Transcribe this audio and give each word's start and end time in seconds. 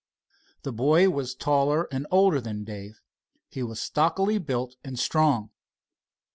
The 0.63 0.71
boy 0.73 1.11
was 1.11 1.35
taller 1.35 1.87
and 1.91 2.07
older 2.09 2.41
than 2.41 2.63
Dave. 2.63 2.99
He 3.49 3.61
was 3.61 3.79
stockily 3.79 4.39
built, 4.39 4.75
and 4.83 4.97
strong. 4.97 5.51